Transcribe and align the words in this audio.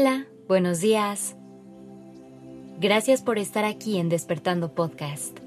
Hola, 0.00 0.24
buenos 0.48 0.80
días. 0.80 1.36
Gracias 2.80 3.20
por 3.20 3.36
estar 3.36 3.66
aquí 3.66 3.98
en 3.98 4.08
Despertando 4.08 4.72
Podcast. 4.72 5.38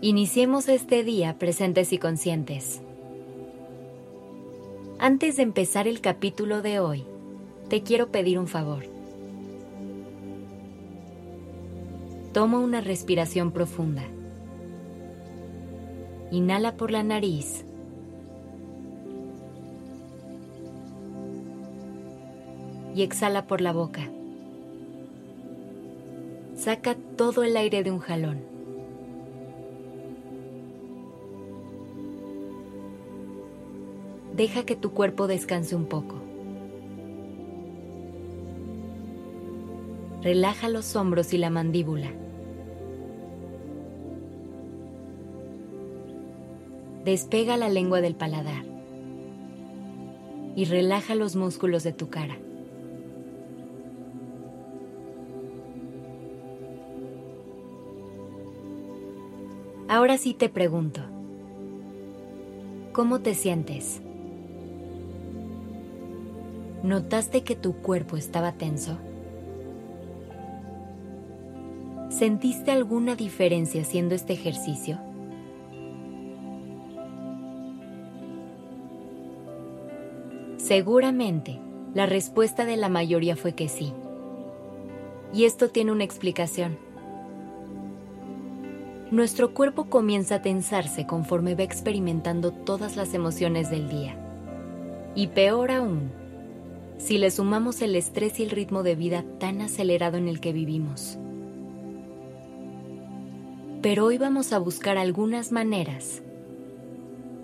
Iniciemos 0.00 0.66
este 0.70 1.04
día 1.04 1.38
presentes 1.38 1.92
y 1.92 1.98
conscientes. 1.98 2.80
Antes 4.98 5.36
de 5.36 5.42
empezar 5.42 5.86
el 5.86 6.00
capítulo 6.00 6.62
de 6.62 6.80
hoy, 6.80 7.04
te 7.68 7.82
quiero 7.82 8.10
pedir 8.10 8.38
un 8.38 8.46
favor. 8.46 8.84
Toma 12.32 12.60
una 12.60 12.80
respiración 12.80 13.52
profunda. 13.52 14.04
Inhala 16.30 16.78
por 16.78 16.90
la 16.90 17.02
nariz. 17.02 17.66
Y 22.98 23.02
exhala 23.02 23.46
por 23.46 23.60
la 23.60 23.72
boca. 23.72 24.00
Saca 26.56 26.96
todo 27.16 27.44
el 27.44 27.56
aire 27.56 27.84
de 27.84 27.92
un 27.92 28.00
jalón. 28.00 28.40
Deja 34.34 34.66
que 34.66 34.74
tu 34.74 34.90
cuerpo 34.90 35.28
descanse 35.28 35.76
un 35.76 35.86
poco. 35.86 36.16
Relaja 40.20 40.68
los 40.68 40.96
hombros 40.96 41.32
y 41.32 41.38
la 41.38 41.50
mandíbula. 41.50 42.10
Despega 47.04 47.56
la 47.56 47.68
lengua 47.68 48.00
del 48.00 48.16
paladar 48.16 48.64
y 50.56 50.64
relaja 50.64 51.14
los 51.14 51.36
músculos 51.36 51.84
de 51.84 51.92
tu 51.92 52.08
cara. 52.08 52.38
Ahora 59.90 60.18
sí 60.18 60.34
te 60.34 60.50
pregunto, 60.50 61.00
¿cómo 62.92 63.20
te 63.20 63.34
sientes? 63.34 64.02
¿Notaste 66.82 67.42
que 67.42 67.56
tu 67.56 67.72
cuerpo 67.72 68.18
estaba 68.18 68.52
tenso? 68.52 68.98
¿Sentiste 72.10 72.70
alguna 72.70 73.16
diferencia 73.16 73.80
haciendo 73.80 74.14
este 74.14 74.34
ejercicio? 74.34 74.98
Seguramente, 80.58 81.58
la 81.94 82.04
respuesta 82.04 82.66
de 82.66 82.76
la 82.76 82.90
mayoría 82.90 83.36
fue 83.36 83.54
que 83.54 83.70
sí. 83.70 83.94
Y 85.32 85.46
esto 85.46 85.70
tiene 85.70 85.92
una 85.92 86.04
explicación. 86.04 86.87
Nuestro 89.10 89.54
cuerpo 89.54 89.86
comienza 89.86 90.34
a 90.36 90.42
tensarse 90.42 91.06
conforme 91.06 91.54
va 91.54 91.62
experimentando 91.62 92.52
todas 92.52 92.94
las 92.96 93.14
emociones 93.14 93.70
del 93.70 93.88
día. 93.88 94.16
Y 95.14 95.28
peor 95.28 95.70
aún, 95.70 96.10
si 96.98 97.16
le 97.16 97.30
sumamos 97.30 97.80
el 97.80 97.96
estrés 97.96 98.38
y 98.38 98.42
el 98.42 98.50
ritmo 98.50 98.82
de 98.82 98.96
vida 98.96 99.24
tan 99.38 99.62
acelerado 99.62 100.18
en 100.18 100.28
el 100.28 100.40
que 100.40 100.52
vivimos. 100.52 101.16
Pero 103.80 104.04
hoy 104.04 104.18
vamos 104.18 104.52
a 104.52 104.58
buscar 104.58 104.98
algunas 104.98 105.52
maneras 105.52 106.22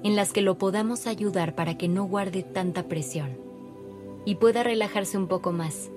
en 0.02 0.16
las 0.16 0.32
que 0.32 0.42
lo 0.42 0.58
podamos 0.58 1.06
ayudar 1.06 1.54
para 1.54 1.78
que 1.78 1.88
no 1.88 2.04
guarde 2.04 2.42
tanta 2.42 2.82
presión 2.88 3.38
y 4.26 4.34
pueda 4.34 4.64
relajarse 4.64 5.16
un 5.16 5.28
poco 5.28 5.52
más. 5.52 5.90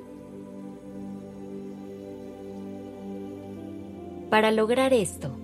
Para 4.29 4.51
lograr 4.51 4.93
esto, 4.93 5.36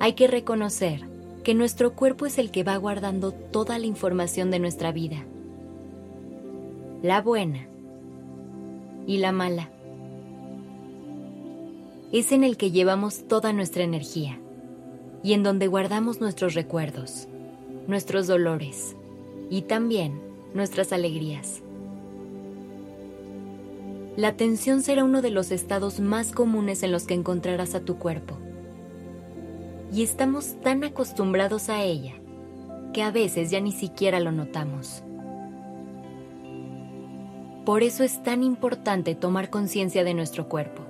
hay 0.00 0.14
que 0.14 0.26
reconocer 0.26 1.02
que 1.44 1.54
nuestro 1.54 1.94
cuerpo 1.94 2.26
es 2.26 2.38
el 2.38 2.50
que 2.50 2.64
va 2.64 2.76
guardando 2.76 3.32
toda 3.32 3.78
la 3.78 3.86
información 3.86 4.50
de 4.50 4.58
nuestra 4.58 4.90
vida, 4.90 5.24
la 7.02 7.22
buena 7.22 7.68
y 9.06 9.18
la 9.18 9.30
mala. 9.30 9.70
Es 12.12 12.32
en 12.32 12.42
el 12.42 12.56
que 12.56 12.72
llevamos 12.72 13.28
toda 13.28 13.52
nuestra 13.52 13.84
energía 13.84 14.40
y 15.22 15.34
en 15.34 15.44
donde 15.44 15.68
guardamos 15.68 16.20
nuestros 16.20 16.54
recuerdos 16.54 17.28
nuestros 17.90 18.26
dolores 18.26 18.96
y 19.50 19.62
también 19.62 20.20
nuestras 20.54 20.92
alegrías. 20.92 21.60
La 24.16 24.36
tensión 24.36 24.82
será 24.82 25.04
uno 25.04 25.22
de 25.22 25.30
los 25.30 25.50
estados 25.50 26.00
más 26.00 26.32
comunes 26.32 26.82
en 26.82 26.92
los 26.92 27.04
que 27.04 27.14
encontrarás 27.14 27.74
a 27.74 27.80
tu 27.80 27.96
cuerpo. 27.96 28.38
Y 29.92 30.02
estamos 30.02 30.60
tan 30.60 30.84
acostumbrados 30.84 31.68
a 31.68 31.82
ella 31.82 32.14
que 32.92 33.02
a 33.02 33.10
veces 33.10 33.50
ya 33.50 33.60
ni 33.60 33.72
siquiera 33.72 34.20
lo 34.20 34.32
notamos. 34.32 35.02
Por 37.64 37.82
eso 37.82 38.04
es 38.04 38.22
tan 38.22 38.42
importante 38.42 39.14
tomar 39.14 39.50
conciencia 39.50 40.02
de 40.04 40.14
nuestro 40.14 40.48
cuerpo 40.48 40.82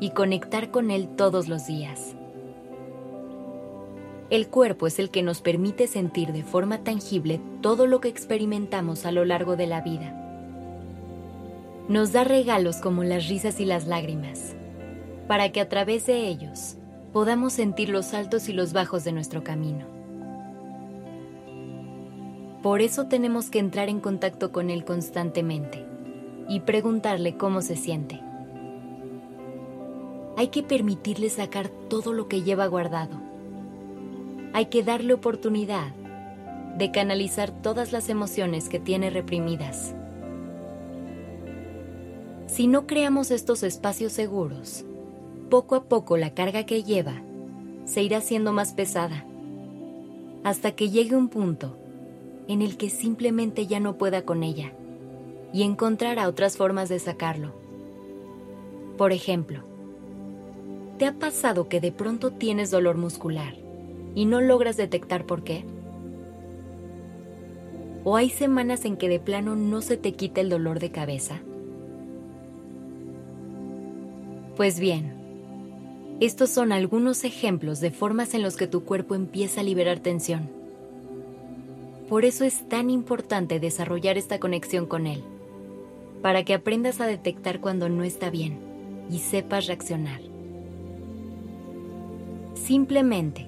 y 0.00 0.10
conectar 0.10 0.70
con 0.70 0.90
él 0.90 1.08
todos 1.16 1.48
los 1.48 1.66
días. 1.66 2.14
El 4.28 4.48
cuerpo 4.48 4.88
es 4.88 4.98
el 4.98 5.10
que 5.10 5.22
nos 5.22 5.40
permite 5.40 5.86
sentir 5.86 6.32
de 6.32 6.42
forma 6.42 6.78
tangible 6.82 7.40
todo 7.60 7.86
lo 7.86 8.00
que 8.00 8.08
experimentamos 8.08 9.06
a 9.06 9.12
lo 9.12 9.24
largo 9.24 9.56
de 9.56 9.68
la 9.68 9.82
vida. 9.82 10.22
Nos 11.88 12.12
da 12.12 12.24
regalos 12.24 12.78
como 12.78 13.04
las 13.04 13.28
risas 13.28 13.60
y 13.60 13.64
las 13.64 13.86
lágrimas, 13.86 14.56
para 15.28 15.52
que 15.52 15.60
a 15.60 15.68
través 15.68 16.06
de 16.06 16.26
ellos 16.26 16.76
podamos 17.16 17.54
sentir 17.54 17.88
los 17.88 18.12
altos 18.12 18.50
y 18.50 18.52
los 18.52 18.74
bajos 18.74 19.02
de 19.02 19.12
nuestro 19.12 19.42
camino. 19.42 19.86
Por 22.62 22.82
eso 22.82 23.06
tenemos 23.06 23.48
que 23.48 23.58
entrar 23.58 23.88
en 23.88 24.00
contacto 24.00 24.52
con 24.52 24.68
Él 24.68 24.84
constantemente 24.84 25.82
y 26.46 26.60
preguntarle 26.60 27.38
cómo 27.38 27.62
se 27.62 27.74
siente. 27.74 28.20
Hay 30.36 30.48
que 30.48 30.62
permitirle 30.62 31.30
sacar 31.30 31.70
todo 31.88 32.12
lo 32.12 32.28
que 32.28 32.42
lleva 32.42 32.66
guardado 32.66 33.24
hay 34.52 34.66
que 34.66 34.82
darle 34.82 35.14
oportunidad 35.14 35.94
de 36.76 36.90
canalizar 36.90 37.50
todas 37.50 37.92
las 37.92 38.10
emociones 38.10 38.68
que 38.68 38.78
tiene 38.78 39.08
reprimidas. 39.08 39.94
Si 42.46 42.66
no 42.66 42.86
creamos 42.86 43.30
estos 43.30 43.62
espacios 43.62 44.12
seguros, 44.12 44.84
poco 45.48 45.74
a 45.74 45.84
poco 45.84 46.16
la 46.16 46.34
carga 46.34 46.64
que 46.64 46.82
lleva 46.82 47.22
se 47.84 48.02
irá 48.02 48.20
siendo 48.20 48.52
más 48.52 48.72
pesada, 48.72 49.24
hasta 50.44 50.72
que 50.72 50.90
llegue 50.90 51.16
un 51.16 51.28
punto 51.28 51.76
en 52.48 52.62
el 52.62 52.76
que 52.76 52.90
simplemente 52.90 53.66
ya 53.66 53.80
no 53.80 53.96
pueda 53.96 54.22
con 54.22 54.42
ella 54.42 54.72
y 55.52 55.62
encontrará 55.62 56.28
otras 56.28 56.56
formas 56.56 56.88
de 56.88 56.98
sacarlo. 56.98 57.52
Por 58.98 59.12
ejemplo, 59.12 59.60
¿te 60.98 61.06
ha 61.06 61.12
pasado 61.12 61.68
que 61.68 61.80
de 61.80 61.92
pronto 61.92 62.32
tienes 62.32 62.70
dolor 62.70 62.96
muscular? 62.96 63.66
y 64.16 64.24
no 64.24 64.40
logras 64.40 64.78
detectar 64.78 65.26
por 65.26 65.44
qué? 65.44 65.62
¿O 68.02 68.16
hay 68.16 68.30
semanas 68.30 68.84
en 68.86 68.96
que 68.96 69.10
de 69.10 69.20
plano 69.20 69.54
no 69.56 69.82
se 69.82 69.98
te 69.98 70.14
quita 70.14 70.40
el 70.40 70.48
dolor 70.48 70.80
de 70.80 70.90
cabeza? 70.90 71.40
Pues 74.56 74.80
bien, 74.80 75.15
estos 76.18 76.48
son 76.48 76.72
algunos 76.72 77.24
ejemplos 77.24 77.80
de 77.80 77.90
formas 77.90 78.32
en 78.32 78.42
los 78.42 78.56
que 78.56 78.66
tu 78.66 78.84
cuerpo 78.84 79.14
empieza 79.14 79.60
a 79.60 79.64
liberar 79.64 80.00
tensión. 80.00 80.48
Por 82.08 82.24
eso 82.24 82.44
es 82.44 82.66
tan 82.68 82.88
importante 82.88 83.60
desarrollar 83.60 84.16
esta 84.16 84.40
conexión 84.40 84.86
con 84.86 85.06
él, 85.06 85.22
para 86.22 86.42
que 86.42 86.54
aprendas 86.54 87.02
a 87.02 87.06
detectar 87.06 87.60
cuando 87.60 87.90
no 87.90 88.02
está 88.02 88.30
bien 88.30 88.58
y 89.10 89.18
sepas 89.18 89.66
reaccionar. 89.66 90.22
Simplemente 92.54 93.46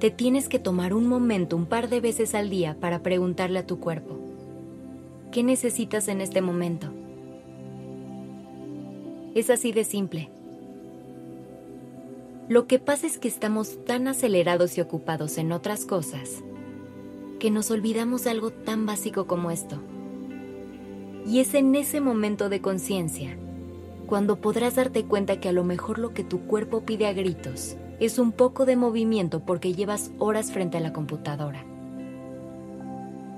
te 0.00 0.10
tienes 0.10 0.48
que 0.48 0.58
tomar 0.58 0.94
un 0.94 1.08
momento 1.08 1.56
un 1.56 1.66
par 1.66 1.90
de 1.90 2.00
veces 2.00 2.34
al 2.34 2.48
día 2.48 2.74
para 2.80 3.02
preguntarle 3.02 3.58
a 3.58 3.66
tu 3.66 3.80
cuerpo, 3.80 4.18
¿qué 5.30 5.42
necesitas 5.42 6.08
en 6.08 6.22
este 6.22 6.40
momento? 6.40 6.90
Es 9.34 9.50
así 9.50 9.72
de 9.72 9.84
simple. 9.84 10.30
Lo 12.48 12.66
que 12.66 12.78
pasa 12.78 13.06
es 13.06 13.18
que 13.18 13.28
estamos 13.28 13.84
tan 13.84 14.08
acelerados 14.08 14.78
y 14.78 14.80
ocupados 14.80 15.36
en 15.36 15.52
otras 15.52 15.84
cosas 15.84 16.42
que 17.38 17.50
nos 17.50 17.70
olvidamos 17.70 18.24
de 18.24 18.30
algo 18.30 18.50
tan 18.50 18.86
básico 18.86 19.26
como 19.26 19.50
esto. 19.50 19.78
Y 21.26 21.40
es 21.40 21.52
en 21.52 21.74
ese 21.74 22.00
momento 22.00 22.48
de 22.48 22.62
conciencia 22.62 23.36
cuando 24.06 24.40
podrás 24.40 24.76
darte 24.76 25.04
cuenta 25.04 25.38
que 25.38 25.50
a 25.50 25.52
lo 25.52 25.62
mejor 25.62 25.98
lo 25.98 26.14
que 26.14 26.24
tu 26.24 26.40
cuerpo 26.46 26.80
pide 26.86 27.06
a 27.06 27.12
gritos 27.12 27.76
es 28.00 28.18
un 28.18 28.32
poco 28.32 28.64
de 28.64 28.76
movimiento 28.76 29.40
porque 29.40 29.74
llevas 29.74 30.10
horas 30.18 30.50
frente 30.50 30.78
a 30.78 30.80
la 30.80 30.94
computadora. 30.94 31.62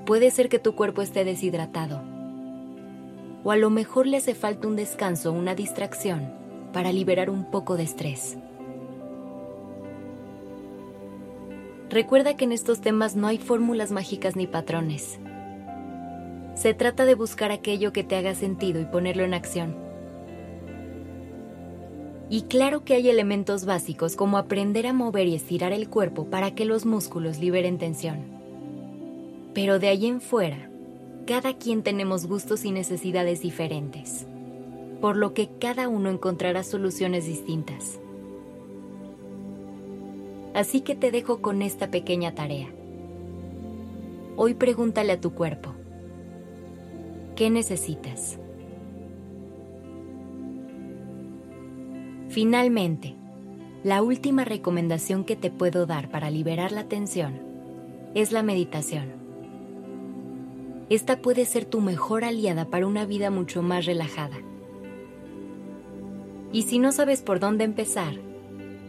Puede 0.06 0.30
ser 0.30 0.48
que 0.48 0.60
tu 0.60 0.76
cuerpo 0.76 1.02
esté 1.02 1.24
deshidratado 1.24 2.02
O 3.42 3.50
a 3.50 3.56
lo 3.56 3.70
mejor 3.70 4.06
le 4.06 4.18
hace 4.18 4.34
falta 4.34 4.68
un 4.68 4.76
descanso 4.76 5.32
una 5.32 5.56
distracción 5.56 6.32
para 6.72 6.92
liberar 6.92 7.28
un 7.28 7.50
poco 7.50 7.76
de 7.76 7.82
estrés. 7.82 8.38
Recuerda 11.90 12.37
que 12.37 12.44
en 12.44 12.52
estos 12.52 12.81
temas 12.81 13.16
no 13.16 13.26
hay 13.26 13.38
fórmulas 13.38 13.90
mágicas 13.90 14.37
ni 14.37 14.46
patrones. 14.46 15.19
Se 16.54 16.72
trata 16.72 17.04
de 17.04 17.16
buscar 17.16 17.50
aquello 17.50 17.92
que 17.92 18.04
te 18.04 18.14
haga 18.14 18.37
sentido 18.37 18.81
y 18.81 18.84
ponerlo 18.84 19.25
en 19.25 19.34
acción. 19.34 19.75
Y 22.28 22.42
claro 22.42 22.84
que 22.84 22.94
hay 22.94 23.10
elementos 23.10 23.64
básicos 23.64 24.14
como 24.14 24.38
aprender 24.38 24.87
a 24.87 24.92
mover 24.92 25.26
y 25.26 25.34
estirar 25.34 25.72
el 25.72 25.88
cuerpo 25.88 26.26
para 26.26 26.54
que 26.54 26.64
los 26.64 26.87
músculos 26.87 27.40
liberen 27.40 27.76
tensión. 27.76 28.20
Pero 29.52 29.81
de 29.81 29.88
ahí 29.88 30.06
en 30.06 30.20
fuera, 30.20 30.70
cada 31.26 31.54
quien 31.54 31.82
tenemos 31.82 32.26
gustos 32.26 32.64
y 32.64 32.70
necesidades 32.70 33.42
diferentes, 33.42 34.28
por 35.00 35.16
lo 35.16 35.34
que 35.34 35.48
cada 35.60 35.88
uno 35.88 36.08
encontrará 36.08 36.62
soluciones 36.62 37.26
distintas. 37.26 37.98
Así 40.60 40.82
que 40.82 40.94
te 40.94 41.10
dejo 41.10 41.40
con 41.40 41.62
esta 41.62 41.90
pequeña 41.90 42.34
tarea. 42.34 42.68
Hoy 44.36 44.52
pregúntale 44.52 45.12
a 45.12 45.18
tu 45.18 45.32
cuerpo, 45.32 45.72
¿qué 47.34 47.48
necesitas? 47.48 48.38
Finalmente, 52.28 53.14
la 53.84 54.02
última 54.02 54.44
recomendación 54.44 55.24
que 55.24 55.34
te 55.34 55.50
puedo 55.50 55.86
dar 55.86 56.10
para 56.10 56.28
liberar 56.28 56.72
la 56.72 56.84
tensión 56.84 57.40
es 58.14 58.30
la 58.30 58.42
meditación. 58.42 59.06
Esta 60.90 61.22
puede 61.22 61.46
ser 61.46 61.64
tu 61.64 61.80
mejor 61.80 62.22
aliada 62.22 62.66
para 62.66 62.86
una 62.86 63.06
vida 63.06 63.30
mucho 63.30 63.62
más 63.62 63.86
relajada. 63.86 64.36
Y 66.52 66.64
si 66.64 66.78
no 66.78 66.92
sabes 66.92 67.22
por 67.22 67.40
dónde 67.40 67.64
empezar, 67.64 68.28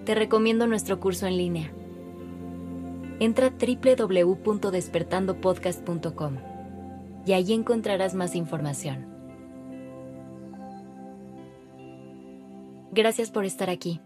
te 0.06 0.16
recomiendo 0.16 0.68
nuestro 0.68 1.00
curso 1.00 1.28
en 1.28 1.38
línea. 1.38 1.72
Entra 3.20 3.48
a 3.48 3.52
www.despertandopodcast.com 3.52 6.38
y 7.26 7.34
allí 7.34 7.54
encontrarás 7.54 8.14
más 8.16 8.36
información. 8.36 9.06
Gracias 12.92 13.32
por 13.32 13.46
estar 13.46 13.70
aquí. 13.70 14.02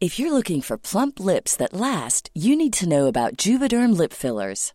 If 0.00 0.18
you're 0.18 0.32
looking 0.32 0.60
for 0.60 0.76
plump 0.76 1.18
lips 1.18 1.56
that 1.56 1.72
last, 1.72 2.28
you 2.34 2.56
need 2.56 2.74
to 2.74 2.86
know 2.86 3.06
about 3.06 3.38
Juvederm 3.38 3.96
lip 3.96 4.12
fillers. 4.12 4.74